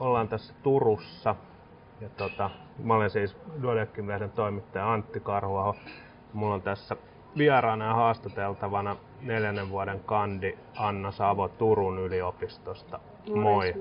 ollaan 0.00 0.28
tässä 0.28 0.54
Turussa. 0.62 1.36
Ja 2.00 2.08
tota, 2.08 2.50
mä 2.82 2.94
olen 2.94 3.10
siis 3.10 3.36
Duodeckim-lehden 3.62 4.30
toimittaja 4.30 4.92
Antti 4.92 5.20
Karhuaho. 5.20 5.76
Mulla 6.32 6.54
on 6.54 6.62
tässä 6.62 6.96
vieraana 7.38 7.84
ja 7.84 7.94
haastateltavana 7.94 8.96
neljännen 9.20 9.70
vuoden 9.70 10.00
kandi 10.00 10.58
Anna 10.76 11.10
Savo 11.10 11.48
Turun 11.48 11.98
yliopistosta. 11.98 13.00
Moi. 13.34 13.74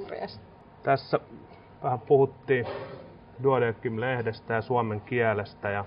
Tässä 0.84 1.20
vähän 1.84 2.00
puhuttiin 2.00 2.66
Duodeckim-lehdestä 3.44 4.54
ja 4.54 4.62
suomen 4.62 5.02
kielestä 5.02 5.70
ja 5.70 5.86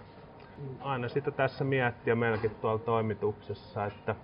aina 0.81 1.09
sitä 1.09 1.31
tässä 1.31 1.65
miettiä 1.65 2.15
meilläkin 2.15 2.51
tuolla 2.51 2.79
toimituksessa, 2.79 3.85
että 3.85 4.15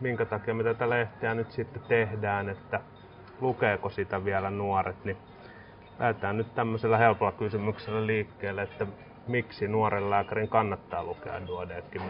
minkä 0.00 0.24
takia 0.24 0.54
me 0.54 0.64
tätä 0.64 0.90
lehteä 0.90 1.34
nyt 1.34 1.50
sitten 1.52 1.82
tehdään, 1.88 2.48
että 2.48 2.80
lukeeko 3.40 3.90
sitä 3.90 4.24
vielä 4.24 4.50
nuoret, 4.50 5.04
niin 5.04 5.16
lähdetään 5.98 6.36
nyt 6.36 6.54
tämmöisellä 6.54 6.98
helpolla 6.98 7.32
kysymyksellä 7.32 8.06
liikkeelle, 8.06 8.62
että 8.62 8.86
miksi 9.26 9.68
nuoren 9.68 10.10
lääkärin 10.10 10.48
kannattaa 10.48 11.04
lukea 11.04 11.46
duodekim 11.46 12.02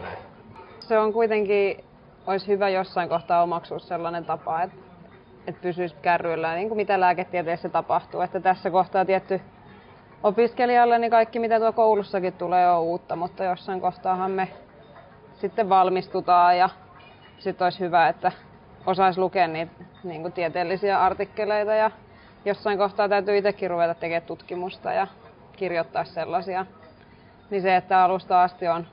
Se 0.79 0.99
on 0.99 1.13
kuitenkin, 1.13 1.83
olisi 2.27 2.47
hyvä 2.47 2.69
jossain 2.69 3.09
kohtaa 3.09 3.43
omaksua 3.43 3.79
sellainen 3.79 4.25
tapa, 4.25 4.61
että, 4.61 4.77
että 5.47 5.61
pysyisi 5.61 5.95
kärryillä, 6.01 6.55
niin 6.55 6.67
kuin 6.67 6.77
mitä 6.77 6.99
lääketieteessä 6.99 7.69
tapahtuu. 7.69 8.21
Että 8.21 8.39
tässä 8.39 8.71
kohtaa 8.71 9.05
tietty 9.05 9.41
opiskelijalle 10.23 10.99
niin 10.99 11.11
kaikki 11.11 11.39
mitä 11.39 11.59
tuo 11.59 11.73
koulussakin 11.73 12.33
tulee 12.33 12.71
on 12.71 12.83
uutta, 12.83 13.15
mutta 13.15 13.43
jossain 13.43 13.81
kohtaahan 13.81 14.31
me 14.31 14.47
sitten 15.35 15.69
valmistutaan 15.69 16.57
ja 16.57 16.69
sitten 17.37 17.65
olisi 17.65 17.79
hyvä, 17.79 18.07
että 18.07 18.31
osaisi 18.85 19.19
lukea 19.19 19.47
niitä 19.47 19.71
niin 20.03 20.21
kuin 20.21 20.33
tieteellisiä 20.33 21.01
artikkeleita 21.01 21.73
ja 21.73 21.91
jossain 22.45 22.77
kohtaa 22.77 23.09
täytyy 23.09 23.37
itsekin 23.37 23.69
ruveta 23.69 23.93
tekemään 23.93 24.21
tutkimusta 24.21 24.93
ja 24.93 25.07
kirjoittaa 25.55 26.03
sellaisia. 26.03 26.65
Niin 27.49 27.61
se, 27.61 27.75
että 27.75 28.03
alusta 28.03 28.43
asti 28.43 28.67
on, 28.67 28.87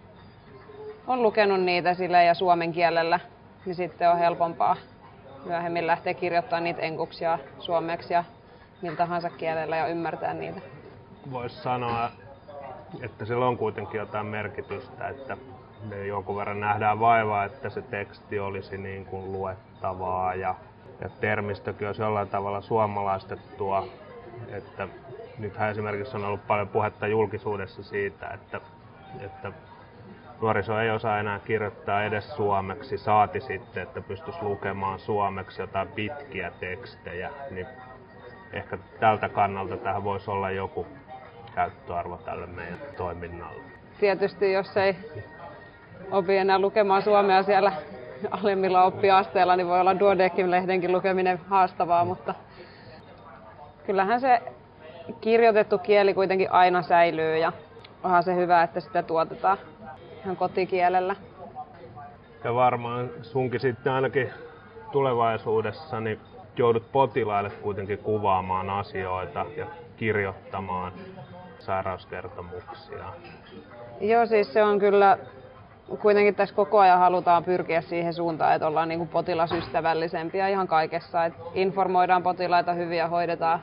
on 1.06 1.22
lukenut 1.22 1.60
niitä 1.60 1.94
sille 1.94 2.24
ja 2.24 2.34
suomen 2.34 2.72
kielellä, 2.72 3.20
niin 3.66 3.74
sitten 3.74 4.10
on 4.10 4.18
helpompaa 4.18 4.76
myöhemmin 5.44 5.86
lähteä 5.86 6.14
kirjoittamaan 6.14 6.64
niitä 6.64 6.82
enkuksia 6.82 7.38
suomeksi 7.58 8.14
ja 8.14 8.24
millä 8.82 8.96
tahansa 8.96 9.30
kielellä 9.30 9.76
ja 9.76 9.86
ymmärtää 9.86 10.34
niitä. 10.34 10.60
Voisi 11.30 11.56
sanoa, 11.56 12.10
että 13.02 13.24
sillä 13.24 13.46
on 13.46 13.58
kuitenkin 13.58 13.98
jotain 13.98 14.26
merkitystä, 14.26 15.08
että 15.08 15.36
me 15.88 16.06
jonkun 16.06 16.36
verran 16.36 16.60
nähdään 16.60 17.00
vaivaa, 17.00 17.44
että 17.44 17.70
se 17.70 17.82
teksti 17.82 18.40
olisi 18.40 18.78
niin 18.78 19.04
kuin 19.04 19.32
luettavaa 19.32 20.34
ja, 20.34 20.54
ja 21.02 21.08
termistökin 21.20 21.86
olisi 21.86 22.02
jollain 22.02 22.28
tavalla 22.28 22.60
suomalaistettua. 22.60 23.88
Että 24.48 24.88
nythän 25.38 25.70
esimerkiksi 25.70 26.16
on 26.16 26.24
ollut 26.24 26.46
paljon 26.46 26.68
puhetta 26.68 27.06
julkisuudessa 27.06 27.82
siitä, 27.82 28.28
että, 28.28 28.60
että 29.20 29.52
nuoriso 30.40 30.80
ei 30.80 30.90
osaa 30.90 31.18
enää 31.18 31.38
kirjoittaa 31.38 32.04
edes 32.04 32.36
suomeksi, 32.36 32.98
saati 32.98 33.40
sitten, 33.40 33.82
että 33.82 34.00
pystyisi 34.00 34.42
lukemaan 34.42 34.98
suomeksi 34.98 35.62
jotain 35.62 35.88
pitkiä 35.88 36.52
tekstejä, 36.60 37.30
niin 37.50 37.66
ehkä 38.52 38.78
tältä 39.00 39.28
kannalta 39.28 39.76
tähän 39.76 40.04
voisi 40.04 40.30
olla 40.30 40.50
joku 40.50 40.86
käyttöarvo 41.54 42.16
tälle 42.16 42.46
meidän 42.46 42.78
toiminnalle. 42.96 43.62
Tietysti 44.00 44.52
jos 44.52 44.76
ei 44.76 44.96
opi 46.10 46.36
enää 46.36 46.58
lukemaan 46.58 47.02
suomea 47.02 47.42
siellä 47.42 47.72
alemmilla 48.30 48.84
oppiasteilla, 48.84 49.56
niin 49.56 49.66
voi 49.66 49.80
olla 49.80 49.98
Duodeckim-lehdenkin 49.98 50.92
lukeminen 50.92 51.40
haastavaa, 51.48 52.04
mutta 52.04 52.34
kyllähän 53.86 54.20
se 54.20 54.42
kirjoitettu 55.20 55.78
kieli 55.78 56.14
kuitenkin 56.14 56.52
aina 56.52 56.82
säilyy 56.82 57.36
ja 57.36 57.52
onhan 58.02 58.22
se 58.22 58.36
hyvä, 58.36 58.62
että 58.62 58.80
sitä 58.80 59.02
tuotetaan 59.02 59.58
ihan 60.24 60.36
kotikielellä. 60.36 61.16
Ja 62.44 62.54
varmaan 62.54 63.10
sunkin 63.22 63.60
sitten 63.60 63.92
ainakin 63.92 64.30
tulevaisuudessa 64.92 66.00
niin 66.00 66.20
joudut 66.56 66.92
potilaille 66.92 67.50
kuitenkin 67.50 67.98
kuvaamaan 67.98 68.70
asioita 68.70 69.46
ja 69.56 69.66
kirjoittamaan 69.96 70.92
sairauskertomuksia. 71.58 73.04
Joo, 74.00 74.26
siis 74.26 74.52
se 74.52 74.62
on 74.62 74.78
kyllä 74.78 75.18
kuitenkin 76.00 76.34
tässä 76.34 76.54
koko 76.54 76.78
ajan 76.78 76.98
halutaan 76.98 77.44
pyrkiä 77.44 77.80
siihen 77.80 78.14
suuntaan, 78.14 78.54
että 78.54 78.66
ollaan 78.66 78.88
niin 78.88 78.98
kuin 78.98 79.08
potilasystävällisempiä 79.08 80.48
ihan 80.48 80.68
kaikessa. 80.68 81.24
Että 81.24 81.42
informoidaan 81.54 82.22
potilaita 82.22 82.72
hyvin 82.72 82.98
ja 82.98 83.08
hoidetaan 83.08 83.60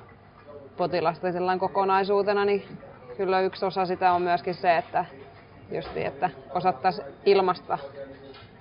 potilasta 0.77 1.27
kokonaisuutena, 1.59 2.45
niin 2.45 2.77
kyllä 3.17 3.39
yksi 3.39 3.65
osa 3.65 3.85
sitä 3.85 4.11
on 4.11 4.21
myöskin 4.21 4.53
se, 4.53 4.77
että, 4.77 5.05
justi, 5.71 6.05
että 6.05 6.29
osattaisiin 6.53 7.07
ilmasta 7.25 7.77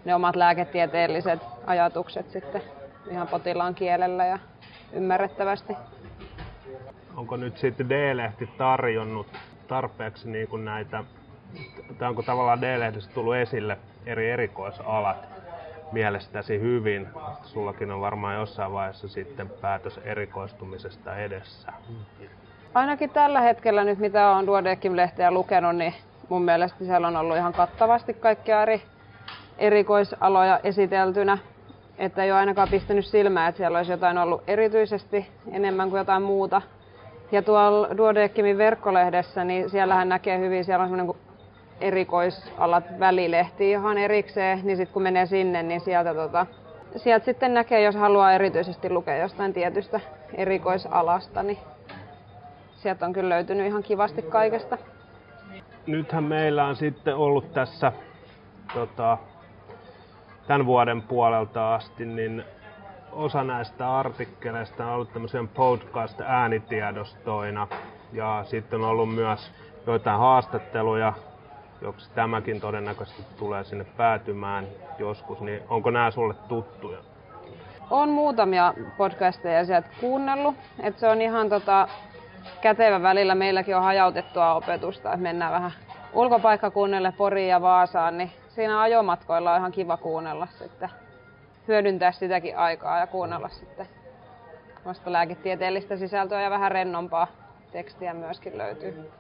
ne 0.05 0.15
omat 0.15 0.37
lääketieteelliset 0.37 1.41
ajatukset 1.67 2.31
sitten 2.31 2.63
ihan 3.11 3.29
potilaan 3.29 3.75
kielellä 3.75 4.27
ja 4.27 4.39
ymmärrettävästi. 4.93 5.77
Onko 7.17 7.37
nyt 7.37 7.59
sitten 7.59 7.89
D-lehti 7.89 8.47
tarjonnut 8.59 9.27
tarpeeksi 9.69 10.31
niin 10.31 10.49
kuin 10.49 10.65
näitä 10.65 11.05
tai 11.99 12.09
onko 12.09 12.23
tavallaan 12.23 12.61
D-lehdessä 12.61 13.11
tullut 13.15 13.35
esille 13.35 13.79
eri 14.07 14.31
erikoisalat 14.31 15.17
mielestäsi 15.93 16.61
hyvin? 16.61 17.09
Sullakin 17.43 17.91
on 17.91 18.01
varmaan 18.01 18.35
jossain 18.35 18.73
vaiheessa 18.73 19.09
sitten 19.09 19.51
päätös 19.61 20.01
erikoistumisesta 20.05 21.17
edessä. 21.17 21.73
Ainakin 22.75 23.11
tällä 23.11 23.41
hetkellä 23.41 23.85
nyt 23.85 23.99
mitä 23.99 24.31
on 24.31 24.47
Duodeckim-lehteä 24.47 25.31
lukenut, 25.31 25.77
niin 25.77 25.95
mun 26.29 26.43
mielestä 26.43 26.85
siellä 26.85 27.09
on 27.09 27.17
ollut 27.17 27.37
ihan 27.37 27.53
kattavasti 27.53 28.15
kaikkia 28.15 28.63
eri 28.63 28.83
erikoisaloja 29.59 30.61
esiteltynä. 30.65 31.39
Että 31.99 32.25
ei 32.25 32.33
ole 32.33 32.41
ainakaan 32.41 32.69
pistänyt 32.69 33.07
silmää, 33.07 33.49
että 33.49 33.57
siellä 33.57 33.79
olisi 33.79 33.93
jotain 33.93 34.19
ollut 34.19 34.43
erityisesti 34.47 35.27
enemmän 35.53 35.91
kuin 35.91 35.99
jotain 35.99 36.23
muuta. 36.23 36.63
Ja 37.33 37.43
tuolla 37.43 37.97
Duodeckimin 37.97 38.59
verkkolehdessä, 38.59 39.45
niin 39.45 39.71
siellähän 39.71 40.09
näkee 40.09 40.39
hyvin, 40.39 40.65
siellä 40.65 40.83
on 40.83 40.89
semmoinen 40.89 41.28
erikoisalat 41.81 42.85
välilehti 42.99 43.71
ihan 43.71 43.99
erikseen, 43.99 44.61
niin 44.65 44.77
sitten 44.77 44.93
kun 44.93 45.03
menee 45.03 45.27
sinne, 45.27 45.63
niin 45.63 45.81
sieltä, 45.81 46.15
tota, 46.15 46.47
sieltä 46.97 47.25
sitten 47.25 47.55
näkee, 47.55 47.83
jos 47.83 47.95
haluaa 47.95 48.33
erityisesti 48.33 48.91
lukea 48.91 49.17
jostain 49.17 49.53
tietystä 49.53 50.01
erikoisalasta, 50.35 51.43
niin 51.43 51.59
sieltä 52.77 53.07
on 53.07 53.13
kyllä 53.13 53.29
löytynyt 53.29 53.67
ihan 53.67 53.83
kivasti 53.83 54.23
kaikesta. 54.23 54.79
Nythän 55.87 56.25
meillä 56.25 56.65
on 56.65 56.77
sitten 56.77 57.17
ollut 57.17 57.53
tässä 57.53 57.93
tota, 58.75 59.19
tämän 60.47 60.67
vuoden 60.67 61.03
puolelta 61.03 61.75
asti, 61.75 62.07
niin 62.07 62.45
osa 63.13 63.45
näistä 63.45 63.99
artikkeleista 63.99 64.87
on 64.87 64.93
ollut 64.93 65.13
tämmöisen 65.13 65.49
podcast-äänitiedostoina 65.49 67.69
ja 68.13 68.45
sitten 68.47 68.81
on 68.81 68.89
ollut 68.89 69.15
myös 69.15 69.53
joitain 69.87 70.19
haastatteluja 70.19 71.13
joksi 71.83 72.11
tämäkin 72.15 72.61
todennäköisesti 72.61 73.23
tulee 73.39 73.65
sinne 73.65 73.85
päätymään 73.97 74.67
joskus, 74.99 75.41
niin 75.41 75.63
onko 75.69 75.91
nämä 75.91 76.11
sulle 76.11 76.35
tuttuja? 76.49 76.99
On 77.91 78.09
muutamia 78.09 78.75
podcasteja 78.97 79.65
sieltä 79.65 79.89
kuunnellut, 80.01 80.55
että 80.83 81.01
se 81.01 81.09
on 81.09 81.23
ihan 81.23 81.49
tota, 81.49 81.89
kätevä 82.61 83.03
välillä. 83.03 83.35
Meilläkin 83.35 83.77
on 83.77 83.83
hajautettua 83.83 84.55
opetusta, 84.55 85.13
että 85.13 85.23
mennään 85.23 85.53
vähän 85.53 85.73
ulkopaikkakunnille 86.13 87.13
Poriin 87.13 87.49
ja 87.49 87.61
Vaasaan, 87.61 88.19
niin 88.19 88.31
siinä 88.49 88.81
ajomatkoilla 88.81 89.53
on 89.53 89.59
ihan 89.59 89.73
kiva 89.73 89.97
kuunnella 89.97 90.47
sitten, 90.59 90.89
hyödyntää 91.69 92.13
sitäkin 92.13 92.59
aikaa 92.59 92.99
ja 92.99 93.07
kuunnella 93.07 93.49
sitten 93.49 93.87
vasta 94.85 95.13
lääketieteellistä 95.13 95.97
sisältöä 95.97 96.43
ja 96.43 96.51
vähän 96.51 96.73
rennompaa 96.73 97.27
tekstiä 97.73 98.15
myöskin 98.15 98.59
löytyy 98.59 99.11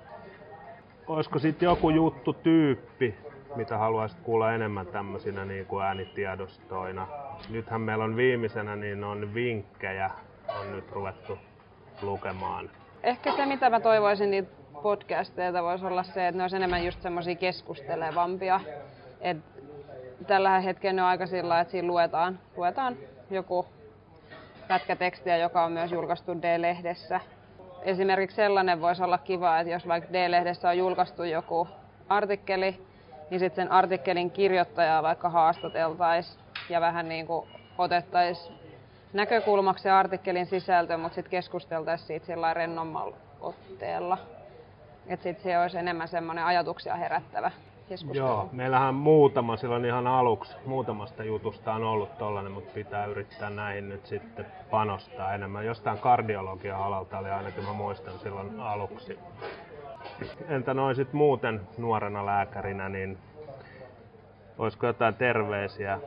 olisiko 1.09 1.39
sitten 1.39 1.67
joku 1.67 1.91
juttu 1.91 2.33
tyyppi, 2.33 3.15
mitä 3.57 3.79
haluaisit 3.79 4.21
kuulla 4.21 4.53
enemmän 4.53 4.87
tämmöisinä 4.87 5.45
niin 5.45 5.67
kuin 5.67 5.85
äänitiedostoina? 5.85 7.07
Nythän 7.51 7.81
meillä 7.81 8.05
on 8.05 8.17
viimeisenä 8.17 8.77
niin 8.77 9.05
on 9.05 9.35
vinkkejä, 9.35 10.11
on 10.61 10.73
nyt 10.73 10.93
ruvettu 10.93 11.39
lukemaan. 12.03 12.71
Ehkä 13.03 13.37
se, 13.37 13.47
mitä 13.47 13.71
mä 13.71 13.81
toivoisin 13.81 14.31
niitä 14.31 14.51
podcasteilta 14.83 15.63
voisi 15.63 15.87
olla 15.87 16.03
se, 16.03 16.29
että 16.29 16.37
ne 16.37 16.45
olisi 16.45 16.57
enemmän 16.57 16.85
just 16.85 17.03
semmoisia 17.03 17.35
keskustelevampia. 17.35 18.61
Et 19.21 19.37
tällä 20.27 20.61
hetkellä 20.61 20.93
ne 20.93 21.03
on 21.03 21.09
aika 21.09 21.27
sillä 21.27 21.61
että 21.61 21.71
siinä 21.71 21.89
luetaan, 21.89 22.39
luetaan 22.57 22.97
joku 23.31 23.67
pätkä 24.69 24.97
tekstiä, 24.97 25.37
joka 25.37 25.65
on 25.65 25.73
myös 25.73 25.93
julkaistu 25.93 26.43
D-lehdessä 26.43 27.21
esimerkiksi 27.83 28.37
sellainen 28.37 28.81
voisi 28.81 29.03
olla 29.03 29.19
kiva, 29.19 29.61
että 29.61 29.73
jos 29.73 29.89
vaikka 29.89 30.13
D-lehdessä 30.13 30.69
on 30.69 30.79
julkaistu 30.79 31.25
joku 31.25 31.69
artikkeli, 32.09 32.87
niin 33.31 33.41
sitten 33.41 33.65
sen 33.65 33.73
artikkelin 33.73 34.31
kirjoittajaa 34.31 35.03
vaikka 35.03 35.29
haastateltaisiin 35.29 36.45
ja 36.69 36.81
vähän 36.81 37.09
niin 37.09 37.27
kuin 37.27 37.49
otettaisiin 37.79 38.59
näkökulmaksi 39.13 39.83
se 39.83 39.91
artikkelin 39.91 40.47
sisältö, 40.47 40.97
mutta 40.97 41.15
sitten 41.15 41.31
keskusteltaisiin 41.31 42.07
siitä 42.07 42.27
sillä 42.27 42.55
rennommalla 42.55 43.17
otteella. 43.41 44.19
Että 45.07 45.23
sitten 45.23 45.43
se 45.43 45.59
olisi 45.59 45.79
enemmän 45.79 46.09
semmoinen 46.09 46.45
ajatuksia 46.45 46.97
herättävä 46.97 47.51
keskustelu. 47.89 48.27
Joo, 48.27 48.49
meillähän 48.53 48.95
muutama 48.95 49.57
silloin 49.57 49.85
ihan 49.85 50.07
aluksi, 50.07 50.57
muutamasta 50.67 51.25
jutusta 51.25 51.75
on 51.75 51.85
ollut 51.85 52.19
tollanen, 52.19 52.53
mutta 52.53 52.73
pitää 52.75 53.07
yrittää 53.07 53.51
näihin 53.51 53.89
nyt 53.89 54.07
sitten 54.07 54.47
panostaa 54.71 55.35
enemmän. 55.35 55.67
Jostain 55.67 55.99
kardiologian 55.99 56.81
alalta 56.81 57.19
oli 57.19 57.31
ainakin, 57.31 57.65
mä 57.65 57.73
muistan 57.73 58.19
silloin 58.19 58.61
aluksi. 58.61 59.19
Entä 60.49 60.75
noin 60.75 60.97
sitten 60.97 61.17
muuten 61.17 61.61
nuorena 61.79 62.27
lääkärinä, 62.27 62.89
niin 62.89 63.19
olisiko 64.59 64.87
jotain 64.87 65.15
terveisiä, 65.15 66.01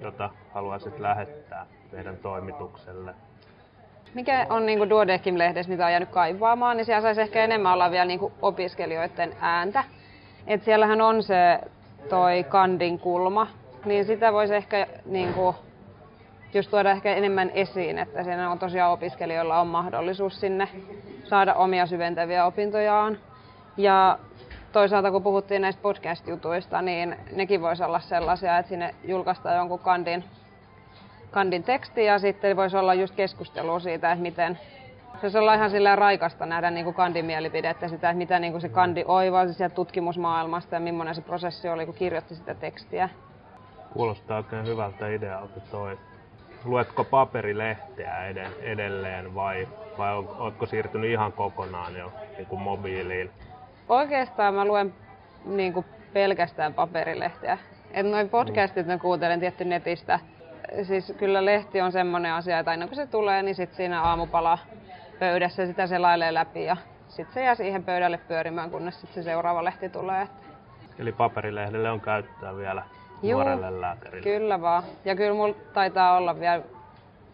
jota 0.00 0.30
haluaisit 0.54 0.98
lähettää 0.98 1.66
meidän 1.92 2.16
toimitukselle? 2.16 3.14
Mikä 4.14 4.46
on 4.50 4.66
niin 4.66 4.90
Duodekim-lehdessä, 4.90 5.70
mitä 5.70 5.84
on 5.84 5.90
jäänyt 5.90 6.08
kaivaamaan, 6.08 6.76
niin 6.76 6.84
siellä 6.84 7.02
saisi 7.02 7.20
ehkä 7.20 7.44
enemmän 7.44 7.72
olla 7.72 7.90
vielä 7.90 8.04
niin 8.04 8.20
opiskelijoiden 8.42 9.36
ääntä. 9.40 9.84
Et 10.48 10.62
siellähän 10.62 11.00
on 11.00 11.22
se 11.22 11.60
toi 12.08 12.44
kandin 12.48 12.98
kulma, 12.98 13.46
niin 13.84 14.04
sitä 14.04 14.32
voisi 14.32 14.54
ehkä 14.54 14.86
niin 15.06 15.34
kuin, 15.34 15.56
just 16.54 16.70
tuoda 16.70 16.90
ehkä 16.90 17.14
enemmän 17.14 17.50
esiin, 17.50 17.98
että 17.98 18.24
siinä 18.24 18.50
on 18.50 18.58
tosiaan 18.58 18.92
opiskelijoilla 18.92 19.60
on 19.60 19.66
mahdollisuus 19.66 20.40
sinne 20.40 20.68
saada 21.24 21.54
omia 21.54 21.86
syventäviä 21.86 22.44
opintojaan. 22.44 23.18
Ja 23.76 24.18
toisaalta 24.72 25.10
kun 25.10 25.22
puhuttiin 25.22 25.62
näistä 25.62 25.82
podcast-jutuista, 25.82 26.82
niin 26.82 27.16
nekin 27.32 27.62
voisi 27.62 27.84
olla 27.84 28.00
sellaisia, 28.00 28.58
että 28.58 28.68
sinne 28.68 28.94
julkaistaan 29.04 29.56
jonkun 29.56 29.78
kandin, 29.78 30.24
kandin 31.30 31.62
teksti 31.62 32.04
ja 32.04 32.18
sitten 32.18 32.56
voisi 32.56 32.76
olla 32.76 32.94
just 32.94 33.14
keskustelu 33.14 33.80
siitä, 33.80 34.12
että 34.12 34.22
miten 34.22 34.58
se 35.28 35.38
on 35.38 35.54
ihan 35.54 35.70
sillä 35.70 35.96
raikasta 35.96 36.46
nähdä 36.46 36.70
niin 36.70 36.94
kandin 36.94 37.24
mielipidettä 37.24 37.88
sitä, 37.88 38.10
että 38.10 38.18
mitä 38.18 38.38
niin 38.38 38.52
kuin 38.52 38.60
se 38.60 38.68
kandi 38.68 39.04
oivasi 39.06 39.54
sieltä 39.54 39.74
tutkimusmaailmasta 39.74 40.76
ja 40.76 40.80
millainen 40.80 41.14
se 41.14 41.22
prosessi 41.22 41.68
oli, 41.68 41.86
kun 41.86 41.94
kirjoitti 41.94 42.34
sitä 42.34 42.54
tekstiä. 42.54 43.08
Kuulostaa 43.92 44.36
oikein 44.36 44.66
hyvältä 44.66 45.08
idealta 45.08 45.60
toi. 45.60 45.98
Luetko 46.64 47.04
paperilehteä 47.04 48.26
edelleen 48.62 49.34
vai, 49.34 49.68
vai 49.98 50.16
oletko 50.16 50.66
siirtynyt 50.66 51.10
ihan 51.10 51.32
kokonaan 51.32 51.96
jo 51.96 52.12
niin 52.36 52.46
kuin 52.46 52.60
mobiiliin? 52.60 53.30
Oikeastaan 53.88 54.54
mä 54.54 54.64
luen 54.64 54.94
niin 55.44 55.72
kuin 55.72 55.86
pelkästään 56.12 56.74
paperilehteä. 56.74 57.58
Et 57.90 58.06
noin 58.06 58.28
podcastit 58.28 58.86
mä 58.86 58.98
kuuntelen 58.98 59.40
tietty 59.40 59.64
netistä. 59.64 60.20
Siis 60.82 61.12
kyllä 61.18 61.44
lehti 61.44 61.80
on 61.80 61.92
semmoinen 61.92 62.32
asia, 62.32 62.58
että 62.58 62.70
aina 62.70 62.86
kun 62.86 62.96
se 62.96 63.06
tulee, 63.06 63.42
niin 63.42 63.54
sit 63.54 63.74
siinä 63.74 64.02
aamupala 64.02 64.58
pöydässä 65.18 65.66
sitä 65.66 65.86
selailee 65.86 66.34
läpi 66.34 66.64
ja 66.64 66.76
sitten 67.08 67.34
se 67.34 67.42
jää 67.42 67.54
siihen 67.54 67.84
pöydälle 67.84 68.18
pyörimään, 68.18 68.70
kunnes 68.70 69.00
sit 69.00 69.12
se 69.12 69.22
seuraava 69.22 69.64
lehti 69.64 69.88
tulee. 69.88 70.28
Eli 70.98 71.12
paperilehdelle 71.12 71.90
on 71.90 72.00
käyttöä 72.00 72.56
vielä 72.56 72.82
Juu, 73.22 73.32
nuorelle 73.32 73.80
lääkärille. 73.80 74.22
Kyllä 74.22 74.60
vaan. 74.60 74.82
Ja 75.04 75.16
kyllä 75.16 75.34
mulla 75.34 75.54
taitaa 75.72 76.16
olla 76.16 76.40
vielä 76.40 76.62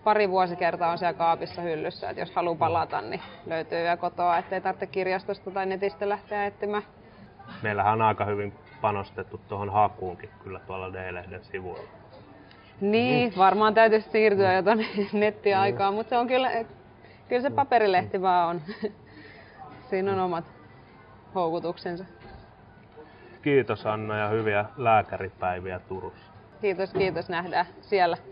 pari 0.04 0.31
vuosikertaa 0.31 0.90
on 0.90 0.98
siellä 0.98 1.19
kaapissa 1.19 1.62
hyllyssä, 1.62 2.10
että 2.10 2.22
jos 2.22 2.34
haluaa 2.34 2.56
palata, 2.56 3.00
niin 3.00 3.20
löytyy 3.46 3.78
vielä 3.78 3.96
kotoa, 3.96 4.38
ettei 4.38 4.60
tarvitse 4.60 4.86
kirjastosta 4.86 5.50
tai 5.50 5.66
netistä 5.66 6.08
lähteä 6.08 6.46
etsimään. 6.46 6.82
Meillähän 7.62 7.92
on 7.92 8.02
aika 8.02 8.25
hyvin 8.25 8.54
panostettu 8.81 9.40
tuohon 9.48 9.70
hakuunkin 9.70 10.31
kyllä 10.42 10.60
tuolla 10.66 10.92
D-lehden 10.92 11.44
sivuilla. 11.44 11.88
Niin, 12.81 13.32
varmaan 13.36 13.75
täytyisi 13.75 14.10
siirtyä 14.10 14.52
jo 14.52 14.62
tuonne 14.62 14.86
nettiaikaan, 15.12 15.94
mutta 15.94 16.10
se 16.10 16.19
on 16.19 16.26
kyllä, 16.26 16.50
kyllä 17.28 17.42
se 17.42 17.50
paperilehti 17.50 18.22
vaan 18.22 18.48
on. 18.48 18.62
Siinä 19.90 20.12
on 20.12 20.18
omat 20.18 20.44
houkutuksensa. 21.34 22.04
Kiitos 23.42 23.86
Anna 23.86 24.18
ja 24.18 24.28
hyviä 24.28 24.64
lääkäripäiviä 24.76 25.78
Turussa. 25.78 26.32
Kiitos, 26.60 26.92
kiitos. 26.92 27.28
Nähdään 27.28 27.66
siellä. 27.80 28.16